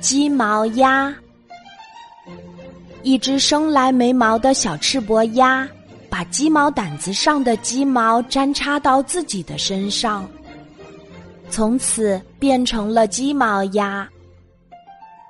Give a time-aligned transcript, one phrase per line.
[0.00, 1.14] 鸡毛鸭。
[3.02, 5.68] 一只生来没毛的小赤膊鸭，
[6.08, 10.26] 把鸡毛掸子上的鸡毛粘插到自己的身上，
[11.50, 14.08] 从此变成了鸡毛鸭。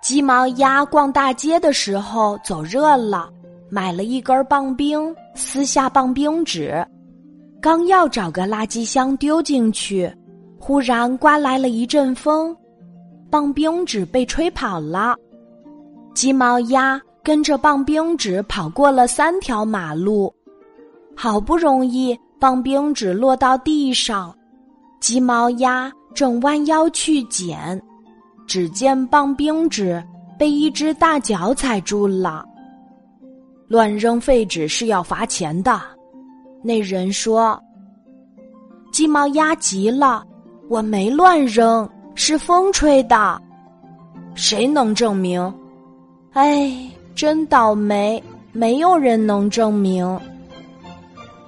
[0.00, 3.28] 鸡毛鸭逛大街的时候走热了，
[3.70, 6.86] 买了一根棒冰，撕下棒冰纸，
[7.60, 10.14] 刚要找个垃圾箱丢进去，
[10.60, 12.54] 忽然刮来了一阵风，
[13.34, 15.16] 棒冰纸被吹跑了。
[16.14, 20.32] 鸡毛鸭跟着棒冰纸跑过了三条马路，
[21.16, 24.32] 好不容易棒冰纸落到地上，
[25.00, 27.82] 鸡毛鸭正弯腰去捡。
[28.46, 30.00] 只见棒冰纸
[30.39, 32.44] 被一只大脚踩住了。
[33.66, 35.80] 乱扔废纸是要罚钱的，
[36.62, 37.61] 那人说。
[38.92, 40.25] 鸡毛鸭急了
[40.70, 43.41] ：“我没乱扔，是风吹的。”
[44.34, 45.53] 谁能证明？
[46.33, 46.73] 哎，
[47.15, 50.21] 真倒霉，没有人能证明。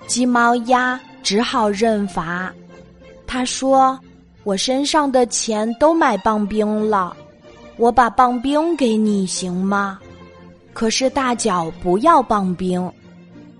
[0.06, 2.52] 鸡毛鸭只好认罚。
[3.26, 3.98] 他说。
[4.44, 7.16] 我身上的钱都买棒冰了，
[7.78, 9.98] 我把棒冰给你行吗？
[10.72, 12.88] 可是大脚不要棒冰，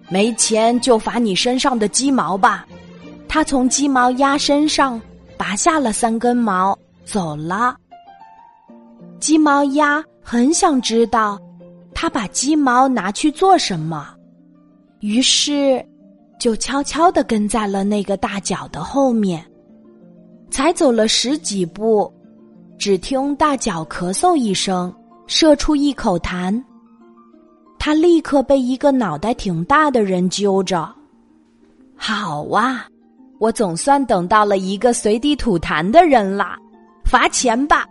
[0.08, 2.64] 没钱就罚你身上的鸡毛吧。
[3.26, 5.02] 他从鸡毛鸭身上
[5.36, 7.74] 拔下了三根毛，走了。
[9.18, 11.40] 鸡毛鸭很想知道，
[11.94, 14.14] 他把鸡毛拿去做什么，
[15.00, 15.82] 于是
[16.38, 19.42] 就悄悄的跟在了那个大脚的后面。
[20.50, 22.12] 才走了十几步，
[22.78, 24.94] 只听大脚咳嗽一声，
[25.26, 26.62] 射出一口痰。
[27.78, 30.88] 他立刻被一个脑袋挺大的人揪着。
[31.96, 32.86] 好啊，
[33.38, 36.56] 我总算等到了一个随地吐痰的人啦！
[37.06, 37.86] 罚钱吧。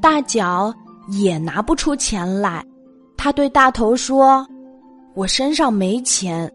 [0.00, 0.72] 大脚
[1.08, 2.64] 也拿不出钱来，
[3.16, 4.46] 他对大头说
[5.14, 6.50] ：“我身上没钱，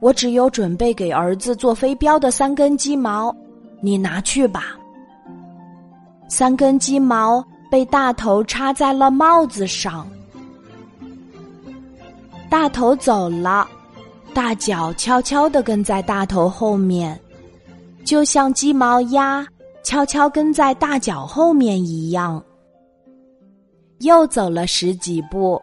[0.00, 3.34] 我只有准备给儿子做飞镖的三根鸡毛。”
[3.82, 4.76] 你拿去吧。
[6.28, 10.06] 三根鸡毛被大头插在了帽子上。
[12.48, 13.68] 大头走了，
[14.32, 17.18] 大脚悄悄的跟在大头后面，
[18.04, 19.44] 就像鸡毛鸭
[19.82, 22.42] 悄悄跟在大脚后面一样。
[24.00, 25.60] 又走了十几步，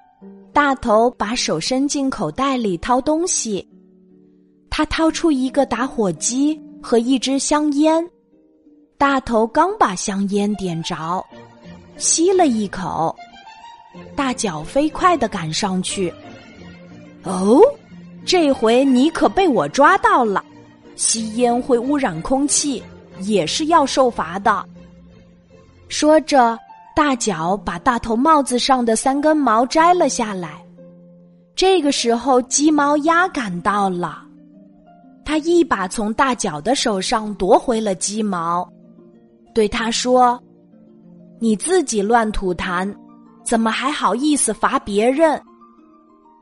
[0.54, 3.68] 大头把手伸进口袋里掏东西，
[4.70, 6.60] 他掏出一个打火机。
[6.82, 8.10] 和一支香烟，
[8.98, 11.22] 大头刚把香烟点着，
[11.98, 13.14] 吸了一口，
[14.16, 16.10] 大脚飞快的赶上去。
[17.26, 17.60] 哦，
[18.26, 20.42] 这回你可被我抓到了！
[20.96, 22.82] 吸烟会污染空气，
[23.20, 24.66] 也是要受罚的。
[25.88, 26.58] 说着，
[26.96, 30.64] 大脚把大头帽子上的三根毛摘了下来。
[31.56, 34.24] 这个时候，鸡毛鸭赶到了。
[35.26, 38.68] 他一把从大脚的手上夺回了鸡毛，
[39.54, 40.42] 对他说
[41.40, 42.92] ：“你自己乱吐痰，
[43.44, 45.40] 怎么还好意思罚别人？”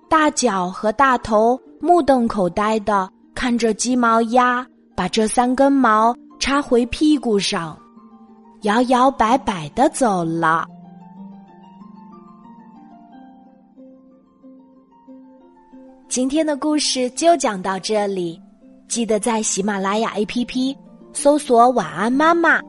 [0.10, 6.16] 大脚和大头目瞪口呆的看着鸡毛鸭把这三根毛
[6.47, 7.78] 插回屁股上，
[8.62, 10.66] 摇摇摆摆的走了。
[16.07, 18.41] 今天的故事就讲到这里。
[18.88, 20.74] 记得在喜马拉雅 APP
[21.12, 22.62] 搜索“晚安妈妈”，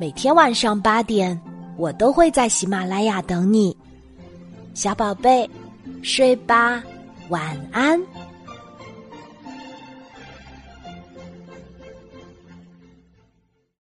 [0.00, 1.40] 每天晚上八点，
[1.78, 3.76] 我都会在喜马拉雅等你，
[4.74, 5.48] 小宝贝，
[6.02, 6.82] 睡吧，
[7.28, 8.02] 晚安。